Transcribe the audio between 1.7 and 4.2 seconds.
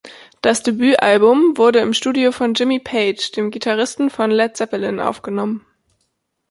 im Studio von Jimmy Page, dem Gitarristen